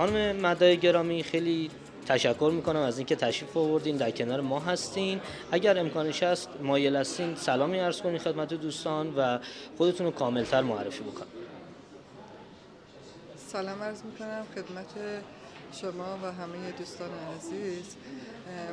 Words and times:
خانم 0.00 0.36
مدای 0.36 0.76
گرامی 0.76 1.22
خیلی 1.22 1.70
تشکر 2.06 2.50
می‌کنم 2.54 2.80
از 2.80 2.98
اینکه 2.98 3.16
تشریف 3.16 3.56
آوردین 3.56 3.96
در 3.96 4.10
کنار 4.10 4.40
ما 4.40 4.60
هستین. 4.60 5.20
اگر 5.52 5.78
امکانش 5.78 6.22
هست 6.22 6.48
مایل 6.62 6.96
هستین 6.96 7.34
سلامی 7.34 7.78
عرض 7.78 8.00
کنین 8.00 8.18
خدمت 8.18 8.54
دوستان 8.54 9.14
و 9.16 9.38
خودتون 9.78 10.06
رو 10.06 10.12
کاملتر 10.12 10.62
معرفی 10.62 11.02
بکنم. 11.02 11.26
سلام 13.36 13.82
عرض 13.82 14.02
می‌کنم 14.02 14.46
خدمت 14.54 15.22
شما 15.72 16.18
و 16.22 16.32
همه 16.32 16.72
دوستان 16.78 17.10
عزیز. 17.36 17.96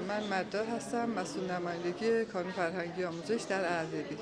من 0.08 0.40
مدار 0.40 0.66
هستم 0.66 1.10
مسئول 1.10 1.52
نمایندگی 1.52 2.26
کانون 2.26 2.52
فرهنگی 2.52 3.04
آموزش 3.04 3.42
در 3.50 3.80
اردبیل. 3.80 4.18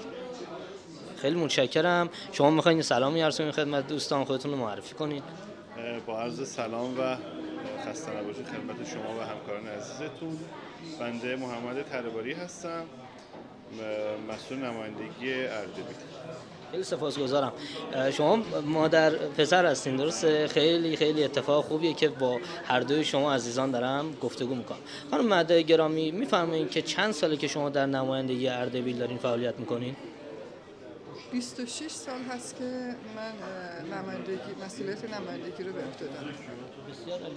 خیلی 1.17 1.35
متشکرم. 1.35 2.09
شما 2.31 2.49
می‌خواین 2.49 2.81
سلامی 2.81 3.21
عرض 3.21 3.37
کنین 3.37 3.51
خدمت 3.51 3.87
دوستان 3.87 4.25
خودتون 4.25 4.51
رو 4.51 4.57
معرفی 4.57 4.95
کنین 4.95 5.21
با 6.07 6.19
عرض 6.19 6.49
سلام 6.49 6.99
و 6.99 7.15
خسته 7.85 8.11
نباشید 8.11 8.45
خدمت 8.45 8.89
شما 8.89 9.19
و 9.19 9.21
همکاران 9.21 9.67
عزیزتون. 9.67 10.39
بنده 10.99 11.35
محمد 11.35 11.89
ترباری 11.91 12.33
هستم. 12.33 12.83
مسئول 14.29 14.57
نمایندگی 14.57 15.33
اردبیل 15.33 15.85
خیلی 16.71 16.83
سپاسگزارم. 16.83 17.53
شما 18.13 18.39
مادر 18.65 19.09
پسر 19.09 19.65
هستین 19.65 19.95
درسته؟ 19.95 20.47
خیلی 20.47 20.95
خیلی 20.95 21.23
اتفاق 21.23 21.65
خوبیه 21.65 21.93
که 21.93 22.09
با 22.09 22.39
هر 22.65 22.79
دوی 22.79 23.03
شما 23.03 23.33
عزیزان 23.33 23.71
دارم 23.71 24.13
گفتگو 24.21 24.55
می‌کنم. 24.55 24.77
خانم 25.11 25.27
مدعی 25.27 25.63
گرامی 25.63 26.11
میفرمایید 26.11 26.71
که 26.71 26.81
چند 26.81 27.11
ساله 27.11 27.37
که 27.37 27.47
شما 27.47 27.69
در 27.69 27.85
نمایندگی 27.85 28.47
اردبیل 28.47 28.97
دارین 28.97 29.17
فعالیت 29.17 29.59
می‌کنین؟ 29.59 29.95
26 31.31 31.91
سال 31.91 32.21
هست 32.21 32.57
که 32.57 32.95
من 33.15 33.33
نمایندگی 33.97 34.63
مسئولیت 34.65 35.13
نمایندگی 35.13 35.63
رو 35.63 35.73
به 35.73 35.79
عهده 35.79 36.05
دارم 36.05 36.33
بسیار 36.91 37.21
عالی. 37.21 37.35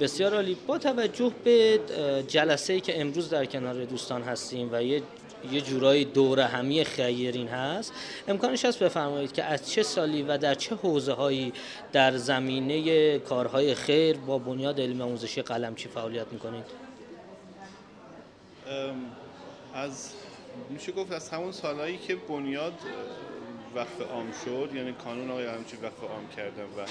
بسیار 0.00 0.34
عالی. 0.34 0.56
با 0.66 0.78
توجه 0.78 1.32
به 1.44 1.80
جلسه 2.28 2.72
ای 2.72 2.80
که 2.80 3.00
امروز 3.00 3.30
در 3.30 3.44
کنار 3.44 3.84
دوستان 3.84 4.22
هستیم 4.22 4.68
و 4.72 4.82
یه 4.82 5.02
یه 5.52 5.60
جورایی 5.60 6.04
دوره 6.04 6.44
همی 6.44 6.84
خیرین 6.84 7.48
هست 7.48 7.92
امکانش 8.28 8.64
هست 8.64 8.78
بفرمایید 8.82 9.32
که 9.32 9.44
از 9.44 9.70
چه 9.70 9.82
سالی 9.82 10.22
و 10.22 10.38
در 10.38 10.54
چه 10.54 10.74
حوزه 10.74 11.12
هایی 11.12 11.52
در 11.92 12.16
زمینه 12.16 13.18
کارهای 13.18 13.74
خیر 13.74 14.16
با 14.16 14.38
بنیاد 14.38 14.80
علمی 14.80 15.02
آموزشی 15.02 15.42
قلمچی 15.42 15.88
فعالیت 15.88 16.26
می‌کنید؟ 16.32 16.64
از 19.74 20.12
میشه 20.70 20.92
گفت 20.92 21.12
از 21.12 21.28
همون 21.28 21.52
سالهایی 21.52 21.98
که 21.98 22.16
بنیاد 22.16 22.74
وقف 23.74 24.00
عام 24.00 24.32
شد 24.44 24.70
یعنی 24.74 24.92
کانون 24.92 25.30
آقای 25.30 25.46
قلمچی 25.46 25.76
وقف 25.76 26.02
عام 26.02 26.28
کردن 26.36 26.62
و 26.62 26.86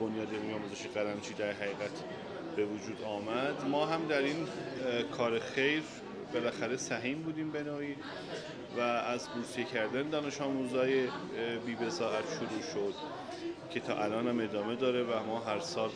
بنیاد 0.00 0.28
علمی 0.34 0.52
آموزشی 0.52 0.88
قلمچی 0.88 1.34
در 1.34 1.52
حقیقت 1.52 2.02
به 2.56 2.64
وجود 2.64 3.02
آمد. 3.02 3.68
ما 3.68 3.86
هم 3.86 4.06
در 4.08 4.18
این 4.18 4.46
کار 5.16 5.38
خیر 5.38 5.82
بالاخره 6.34 6.76
سهیم 6.76 7.22
بودیم 7.22 7.50
به 7.50 7.64
و 8.76 8.80
از 8.80 9.28
بورسیه 9.28 9.64
کردن 9.64 10.08
دانش 10.08 10.40
آموزای 10.40 11.02
بی 11.66 11.74
شروع 11.74 12.62
شد 12.72 12.94
که 13.70 13.80
تا 13.80 14.04
الان 14.04 14.28
هم 14.28 14.40
ادامه 14.40 14.76
داره 14.76 15.02
و 15.02 15.22
ما 15.26 15.40
هر 15.40 15.60
سال 15.60 15.90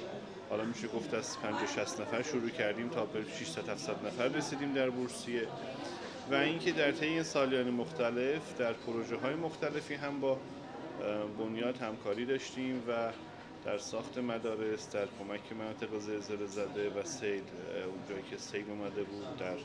حالا 0.50 0.64
میشه 0.64 0.88
گفت 0.88 1.14
از 1.14 1.40
50 1.40 1.66
60 1.66 2.00
نفر 2.00 2.22
شروع 2.22 2.48
کردیم 2.50 2.88
تا 2.88 3.04
به 3.04 3.24
600 3.38 3.68
700 3.68 4.06
نفر 4.06 4.28
رسیدیم 4.28 4.72
در 4.72 4.90
بورسیه. 4.90 5.46
و 6.30 6.34
اینکه 6.34 6.72
در 6.72 6.92
طی 6.92 7.06
این 7.06 7.22
سالیان 7.22 7.70
مختلف 7.70 8.58
در 8.58 8.72
پروژه 8.72 9.16
های 9.16 9.34
مختلفی 9.34 9.94
هم 9.94 10.20
با 10.20 10.38
بنیاد 11.38 11.76
همکاری 11.76 12.26
داشتیم 12.26 12.82
و 12.88 13.12
در 13.64 13.78
ساخت 13.78 14.18
مدارس 14.18 14.90
در 14.90 15.06
کمک 15.18 15.52
مناطق 15.52 15.98
زلزله 15.98 16.46
زده 16.46 16.90
و 16.90 17.02
سیل 17.02 17.42
اونجایی 17.86 18.22
که 18.30 18.36
سیل 18.36 18.64
اومده 18.70 19.02
بود 19.02 19.36
در 19.36 19.56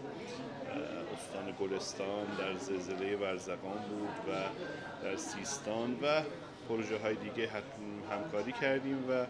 استان 1.14 1.56
گلستان 1.60 2.26
در 2.40 2.58
زلزله 2.58 3.16
ورزقان 3.16 3.78
بود 3.90 4.34
و 4.34 4.34
در 5.04 5.16
سیستان 5.16 5.98
و 6.02 6.22
پروژه 6.70 6.98
های 6.98 7.16
دیگه 7.16 7.50
همکاری 8.12 8.52
کردیم 8.52 9.04
و 9.10 9.26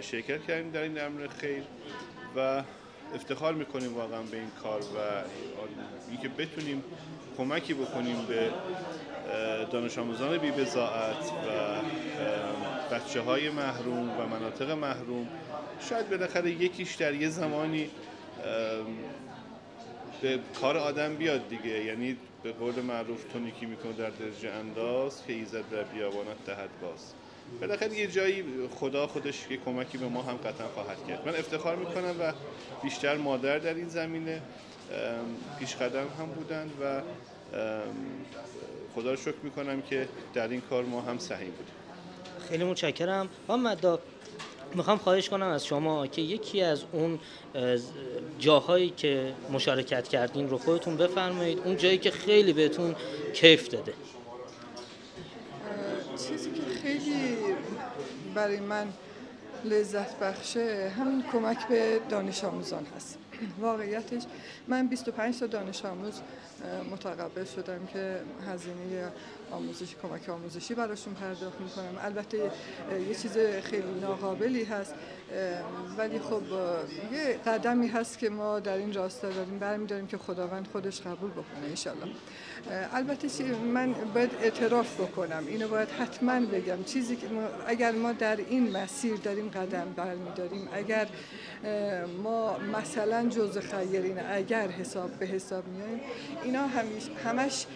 شرکت 0.00 0.46
کردیم 0.46 0.70
در 0.70 0.82
این 0.82 1.00
امر 1.00 1.26
خیر 1.26 1.62
و 2.36 2.62
افتخار 3.14 3.54
می‌کنیم 3.54 3.94
واقعا 3.94 4.22
به 4.22 4.36
این 4.36 4.50
کار 4.62 4.80
و 4.80 5.22
اینکه 6.10 6.28
بتونیم 6.28 6.84
کمکی 7.36 7.74
بکنیم 7.74 8.16
به 8.28 8.50
دانش 9.72 9.98
آموزان 9.98 10.38
بی 10.38 10.50
بزاعت 10.50 11.32
و 11.32 11.82
بچه 12.94 13.20
های 13.20 13.50
محروم 13.50 14.20
و 14.20 14.26
مناطق 14.26 14.70
محروم. 14.70 15.28
شاید 15.88 16.10
بالاخره 16.10 16.50
یکیش 16.50 16.94
در 16.94 17.14
یه 17.14 17.28
زمانی 17.28 17.90
به 20.22 20.38
کار 20.60 20.76
آدم 20.76 21.14
بیاد 21.14 21.48
دیگه. 21.48 21.84
یعنی 21.84 22.16
به 22.42 22.52
قول 22.52 22.80
معروف 22.80 23.24
تونیکی 23.32 23.66
می‌کنه 23.66 23.92
در 23.92 24.10
درجه 24.10 24.50
انداز 24.50 25.26
که 25.26 25.32
ایزد 25.32 25.68
در 25.70 25.82
بیابانت 25.82 26.44
دهد 26.46 26.70
باز. 26.82 27.14
بالاخره 27.60 27.98
یه 27.98 28.06
جایی 28.06 28.44
خدا 28.80 29.06
خودش 29.06 29.46
که 29.48 29.56
کمکی 29.56 29.98
به 29.98 30.06
ما 30.06 30.22
هم 30.22 30.36
قطعا 30.36 30.68
خواهد 30.68 31.06
کرد. 31.08 31.28
من 31.28 31.36
افتخار 31.36 31.76
می‌کنم 31.76 32.14
و 32.20 32.32
بیشتر 32.82 33.16
مادر 33.16 33.58
در 33.58 33.74
این 33.74 33.88
زمینه 33.88 34.42
پیش 35.58 35.76
قدم 35.76 36.06
هم 36.18 36.26
بودند 36.26 36.70
و 36.82 37.02
خدا 38.94 39.10
رو 39.10 39.16
شکر 39.16 39.34
می‌کنم 39.42 39.82
که 39.82 40.08
در 40.34 40.48
این 40.48 40.60
کار 40.60 40.84
ما 40.84 41.00
هم 41.00 41.18
سهیم 41.18 41.50
بودیم 41.50 41.74
خیلی 42.48 42.64
متشکرم. 42.64 43.28
محمد 43.48 43.86
می‌خوام 44.74 44.98
خواهش 44.98 45.28
کنم 45.28 45.46
از 45.46 45.66
شما 45.66 46.06
که 46.06 46.22
یکی 46.22 46.62
از 46.62 46.82
اون 46.92 47.18
جاهایی 48.38 48.90
که 48.90 49.32
مشارکت 49.52 50.08
کردین 50.08 50.50
رو 50.50 50.58
خودتون 50.58 50.96
بفرمایید 50.96 51.58
اون 51.64 51.76
جایی 51.76 51.98
که 51.98 52.10
خیلی 52.10 52.52
بهتون 52.52 52.94
کیف 53.34 53.68
داده. 53.68 53.94
چیزی 56.28 56.50
که 56.50 56.62
خیلی 56.82 57.36
برای 58.34 58.60
من 58.60 58.92
لذت 59.64 60.18
بخشه 60.18 60.92
همین 60.98 61.24
کمک 61.32 61.68
به 61.68 62.00
دانش 62.08 62.44
آموزان 62.44 62.86
هست. 62.96 63.18
واقعیتش. 63.60 64.22
من 64.68 64.88
25 64.88 65.38
تا 65.38 65.46
دانش 65.46 65.84
آموز 65.84 66.20
متقبل 66.90 67.44
شدم 67.44 67.86
که 67.92 68.20
هزینه 68.52 69.12
آموزشی 69.50 69.96
کمک 70.02 70.28
آموزشی 70.28 70.74
براشون 70.74 71.14
پرداخت 71.14 71.60
می‌کنم. 71.60 71.98
البته 72.04 72.50
یه 73.08 73.14
چیز 73.14 73.38
خیلی 73.62 74.00
ناقابلی 74.00 74.64
هست 74.64 74.94
ولی 75.98 76.18
خب 76.18 76.42
یه 77.12 77.38
قدمی 77.46 77.88
هست 77.88 78.18
که 78.18 78.30
ما 78.30 78.60
در 78.60 78.76
این 78.76 78.92
راستا 78.92 79.30
داریم 79.30 79.58
برمیداریم 79.58 80.06
که 80.06 80.18
خداوند 80.18 80.68
خودش 80.72 81.00
قبول 81.00 81.30
بکنه 81.30 81.66
انشالله 81.68 82.14
البته 82.92 83.56
من 83.56 83.92
باید 84.14 84.30
اعتراف 84.42 85.00
بکنم. 85.00 85.44
اینو 85.46 85.68
باید 85.68 85.88
حتما 85.88 86.40
بگم. 86.40 86.84
چیزی 86.84 87.16
که 87.16 87.26
اگر 87.66 87.92
ما 87.92 88.12
در 88.12 88.36
این 88.36 88.76
مسیر 88.76 89.16
داریم 89.16 89.48
قدم 89.48 89.92
برمیداریم 89.96 90.68
اگر 90.72 91.08
ما 92.22 92.58
مثلا 92.58 93.28
جزء 93.32 93.60
خیرین 93.60 94.18
اگر 94.18 94.68
حساب 94.68 95.10
به 95.10 95.26
حساب 95.26 95.64
میایم 95.68 96.00
اینا 96.44 96.66
همیش 96.66 97.02
همش 97.24 97.66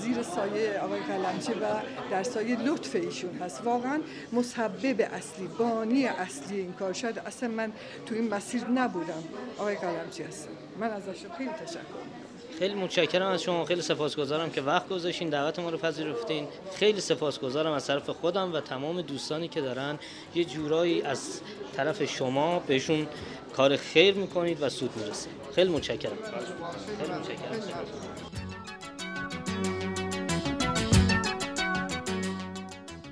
زیر 0.00 0.22
سایه 0.22 0.78
آقای 0.78 1.00
قلمچی 1.00 1.52
و 1.52 1.64
در 2.10 2.22
سایه 2.22 2.62
لطف 2.62 2.94
ایشون 2.94 3.38
هست. 3.38 3.60
واقعا 3.64 4.00
مسبب 4.32 5.08
اصلی 5.12 5.46
بانی 5.46 6.06
اصلی 6.06 6.60
این 6.60 6.72
کار. 6.72 6.92
شاید 6.92 7.18
اصلا 7.18 7.48
من 7.48 7.72
تو 8.06 8.14
این 8.14 8.34
مسیر 8.34 8.64
نبودم. 8.68 9.24
آقای 9.58 9.76
قلمچی 9.76 10.22
هستم. 10.22 10.50
من 10.80 10.90
ازشون 10.90 11.30
خیلی 11.38 11.50
تشکر 11.50 11.78
خیلی 12.58 12.74
متشکرم 12.74 13.26
از 13.26 13.42
شما 13.42 13.64
خیلی 13.64 13.82
سپاسگزارم 13.82 14.50
که 14.50 14.62
وقت 14.62 14.88
گذاشتین 14.88 15.28
دعوت 15.28 15.58
ما 15.58 15.70
رو 15.70 15.78
پذیرفتین. 15.78 16.48
خیلی 16.74 17.00
سپاسگزارم 17.00 17.72
از 17.72 17.86
طرف 17.86 18.10
خودم 18.10 18.54
و 18.54 18.60
تمام 18.60 19.02
دوستانی 19.02 19.48
که 19.48 19.60
دارن. 19.60 19.98
یه 20.34 20.44
جورایی 20.44 21.02
از 21.02 21.40
طرف 21.76 22.04
شما 22.04 22.58
بهشون 22.58 23.06
کار 23.56 23.76
خیر 23.76 24.14
می‌کنید 24.14 24.62
و 24.62 24.68
سود 24.68 24.96
می‌رسه 24.96 25.28
خیلی 25.54 25.70
متشکرم. 25.70 26.12
خیلی 27.00 27.12
متشکرم. 27.12 28.41